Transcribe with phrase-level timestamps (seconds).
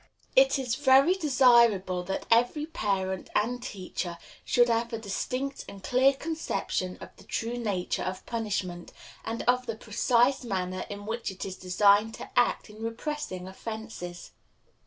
[0.35, 6.11] It is very desirable that every parent and teacher should have a distinct and clear
[6.13, 8.93] conception of the true nature of punishment,
[9.23, 14.31] and of the precise manner in which it is designed to act in repressing offenses.